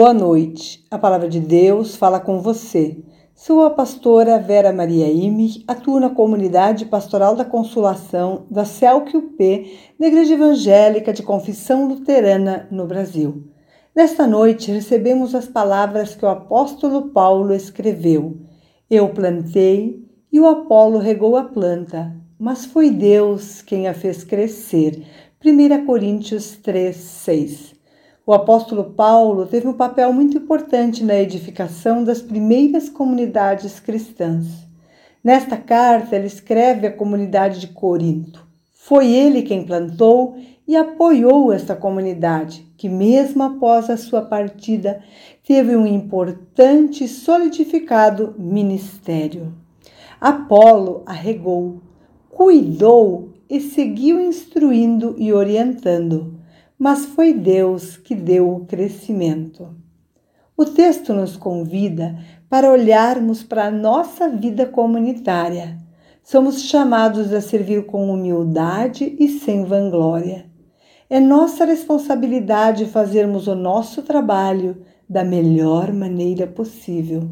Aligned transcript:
Boa 0.00 0.14
noite. 0.14 0.82
A 0.90 0.96
palavra 0.96 1.28
de 1.28 1.38
Deus 1.38 1.94
fala 1.94 2.18
com 2.18 2.40
você. 2.40 3.04
Sou 3.34 3.66
a 3.66 3.68
pastora 3.68 4.38
Vera 4.38 4.72
Maria 4.72 5.06
Ime, 5.12 5.62
atuo 5.68 6.00
na 6.00 6.08
comunidade 6.08 6.86
pastoral 6.86 7.36
da 7.36 7.44
Consolação 7.44 8.46
da 8.50 8.64
CELQUP, 8.64 9.78
da 10.00 10.06
Igreja 10.06 10.32
Evangélica 10.32 11.12
de 11.12 11.22
Confissão 11.22 11.86
Luterana 11.86 12.66
no 12.70 12.86
Brasil. 12.86 13.44
Nesta 13.94 14.26
noite 14.26 14.72
recebemos 14.72 15.34
as 15.34 15.46
palavras 15.46 16.14
que 16.14 16.24
o 16.24 16.28
apóstolo 16.28 17.10
Paulo 17.10 17.52
escreveu. 17.52 18.38
Eu 18.90 19.10
plantei 19.10 20.02
e 20.32 20.40
o 20.40 20.46
Apolo 20.46 20.96
regou 20.96 21.36
a 21.36 21.44
planta, 21.44 22.16
mas 22.38 22.64
foi 22.64 22.88
Deus 22.88 23.60
quem 23.60 23.86
a 23.86 23.92
fez 23.92 24.24
crescer. 24.24 25.04
1 25.44 25.84
Coríntios 25.84 26.56
3, 26.56 26.96
6. 26.96 27.79
O 28.26 28.34
apóstolo 28.34 28.84
Paulo 28.84 29.46
teve 29.46 29.66
um 29.66 29.72
papel 29.72 30.12
muito 30.12 30.36
importante 30.36 31.02
na 31.02 31.14
edificação 31.14 32.04
das 32.04 32.20
primeiras 32.20 32.88
comunidades 32.88 33.80
cristãs. 33.80 34.46
Nesta 35.24 35.56
carta, 35.56 36.16
ele 36.16 36.26
escreve 36.26 36.86
à 36.86 36.92
comunidade 36.92 37.58
de 37.58 37.68
Corinto. 37.68 38.46
Foi 38.70 39.10
ele 39.10 39.42
quem 39.42 39.64
plantou 39.64 40.36
e 40.68 40.76
apoiou 40.76 41.50
esta 41.50 41.74
comunidade, 41.74 42.66
que, 42.76 42.88
mesmo 42.88 43.42
após 43.42 43.88
a 43.88 43.96
sua 43.96 44.22
partida, 44.22 45.02
teve 45.42 45.74
um 45.74 45.86
importante 45.86 47.04
e 47.04 47.08
solidificado 47.08 48.34
ministério. 48.38 49.54
Apolo 50.20 51.02
arregou, 51.06 51.80
cuidou 52.28 53.30
e 53.48 53.60
seguiu 53.60 54.20
instruindo 54.20 55.14
e 55.18 55.32
orientando 55.32 56.39
mas 56.80 57.04
foi 57.04 57.34
Deus 57.34 57.98
que 57.98 58.14
deu 58.14 58.50
o 58.50 58.64
crescimento. 58.64 59.68
O 60.56 60.64
texto 60.64 61.12
nos 61.12 61.36
convida 61.36 62.18
para 62.48 62.72
olharmos 62.72 63.42
para 63.42 63.66
a 63.66 63.70
nossa 63.70 64.30
vida 64.30 64.64
comunitária. 64.64 65.76
Somos 66.22 66.62
chamados 66.62 67.34
a 67.34 67.42
servir 67.42 67.84
com 67.84 68.10
humildade 68.10 69.14
e 69.20 69.28
sem 69.28 69.62
vanglória. 69.62 70.46
É 71.10 71.20
nossa 71.20 71.66
responsabilidade 71.66 72.86
fazermos 72.86 73.46
o 73.46 73.54
nosso 73.54 74.00
trabalho 74.00 74.78
da 75.06 75.22
melhor 75.22 75.92
maneira 75.92 76.46
possível. 76.46 77.28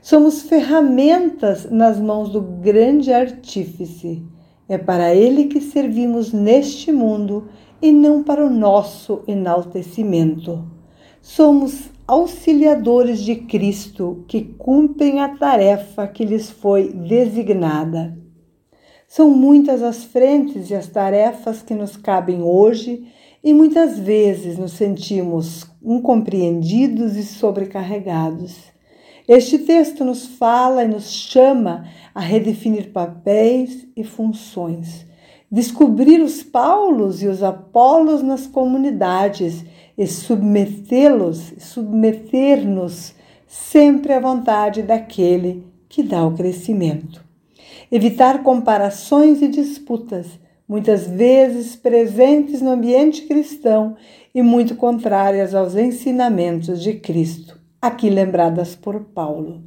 Somos 0.00 0.42
ferramentas 0.42 1.68
nas 1.68 1.98
mãos 1.98 2.28
do 2.28 2.40
grande 2.40 3.12
artífice. 3.12 4.22
É 4.68 4.78
para 4.78 5.14
ele 5.14 5.46
que 5.46 5.60
servimos 5.60 6.32
neste 6.32 6.92
mundo 6.92 7.48
e 7.80 7.90
não 7.90 8.22
para 8.22 8.46
o 8.46 8.50
nosso 8.50 9.22
enaltecimento. 9.26 10.64
Somos 11.20 11.90
auxiliadores 12.06 13.20
de 13.20 13.36
Cristo 13.36 14.24
que 14.26 14.42
cumprem 14.42 15.20
a 15.20 15.36
tarefa 15.36 16.06
que 16.06 16.24
lhes 16.24 16.50
foi 16.50 16.92
designada. 16.92 18.18
São 19.06 19.30
muitas 19.30 19.82
as 19.82 20.04
frentes 20.04 20.70
e 20.70 20.74
as 20.74 20.86
tarefas 20.86 21.60
que 21.60 21.74
nos 21.74 21.96
cabem 21.96 22.42
hoje 22.42 23.06
e 23.44 23.52
muitas 23.52 23.98
vezes 23.98 24.56
nos 24.56 24.72
sentimos 24.72 25.66
incompreendidos 25.82 27.16
e 27.16 27.22
sobrecarregados. 27.22 28.71
Este 29.26 29.58
texto 29.58 30.04
nos 30.04 30.26
fala 30.26 30.84
e 30.84 30.88
nos 30.88 31.10
chama 31.10 31.86
a 32.14 32.20
redefinir 32.20 32.90
papéis 32.92 33.86
e 33.96 34.02
funções 34.02 35.06
descobrir 35.52 36.22
os 36.22 36.42
Paulos 36.42 37.22
e 37.22 37.28
os 37.28 37.42
Apolos 37.42 38.22
nas 38.22 38.46
comunidades 38.46 39.62
e 39.98 40.06
submetê-los, 40.06 41.52
submeter-nos 41.58 43.14
sempre 43.46 44.14
à 44.14 44.18
vontade 44.18 44.80
daquele 44.80 45.66
que 45.90 46.02
dá 46.02 46.24
o 46.24 46.32
crescimento. 46.32 47.22
Evitar 47.90 48.42
comparações 48.42 49.42
e 49.42 49.48
disputas, 49.48 50.26
muitas 50.66 51.06
vezes 51.06 51.76
presentes 51.76 52.62
no 52.62 52.70
ambiente 52.70 53.26
cristão 53.26 53.94
e 54.34 54.40
muito 54.40 54.74
contrárias 54.74 55.54
aos 55.54 55.76
ensinamentos 55.76 56.82
de 56.82 56.94
Cristo, 56.94 57.60
aqui 57.82 58.08
lembradas 58.08 58.76
por 58.76 59.00
Paulo. 59.00 59.64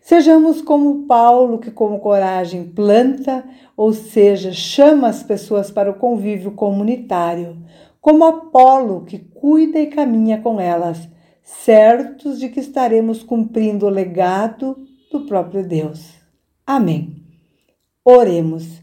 Sejamos 0.00 0.62
como 0.62 1.04
Paulo, 1.08 1.58
que 1.58 1.72
com 1.72 1.98
coragem 1.98 2.62
planta, 2.62 3.44
ou 3.76 3.92
seja, 3.92 4.52
chama 4.52 5.08
as 5.08 5.24
pessoas 5.24 5.68
para 5.68 5.90
o 5.90 5.94
convívio 5.94 6.52
comunitário, 6.52 7.60
como 8.00 8.24
Apolo, 8.24 9.04
que 9.04 9.18
cuida 9.18 9.80
e 9.80 9.88
caminha 9.88 10.40
com 10.40 10.60
elas, 10.60 11.08
certos 11.42 12.38
de 12.38 12.48
que 12.48 12.60
estaremos 12.60 13.24
cumprindo 13.24 13.86
o 13.86 13.90
legado 13.90 14.76
do 15.10 15.26
próprio 15.26 15.66
Deus. 15.66 16.14
Amém. 16.64 17.16
Oremos. 18.04 18.80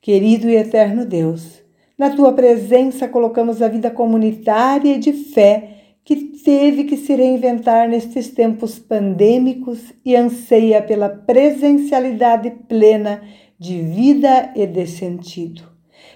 Querido 0.00 0.50
e 0.50 0.56
eterno 0.56 1.06
Deus, 1.06 1.62
na 1.96 2.10
tua 2.10 2.32
presença 2.32 3.08
colocamos 3.08 3.62
a 3.62 3.68
vida 3.68 3.90
comunitária 3.90 4.96
e 4.96 4.98
de 4.98 5.12
fé 5.12 5.73
que 6.04 6.16
teve 6.44 6.84
que 6.84 6.96
se 6.96 7.14
reinventar 7.14 7.88
nestes 7.88 8.28
tempos 8.28 8.78
pandêmicos 8.78 9.92
e 10.04 10.14
anseia 10.14 10.82
pela 10.82 11.08
presencialidade 11.08 12.50
plena 12.68 13.22
de 13.58 13.80
vida 13.80 14.52
e 14.54 14.66
de 14.66 14.86
sentido. 14.86 15.62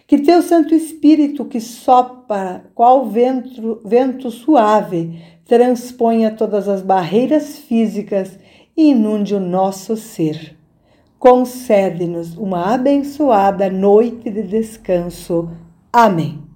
Que 0.07 0.19
teu 0.19 0.43
Santo 0.43 0.75
Espírito, 0.75 1.45
que 1.45 1.61
sopra 1.61 2.65
qual 2.75 3.07
vento, 3.07 3.81
vento 3.85 4.31
suave, 4.31 5.23
transponha 5.47 6.31
todas 6.31 6.69
as 6.69 6.83
barreiras 6.83 7.59
físicas 7.59 8.39
e 8.77 8.91
inunde 8.91 9.35
o 9.35 9.41
nosso 9.41 9.97
ser. 9.97 10.57
Concede-nos 11.19 12.37
uma 12.37 12.75
abençoada 12.75 13.69
noite 13.71 14.31
de 14.31 14.43
descanso. 14.43 15.51
Amém. 15.93 16.48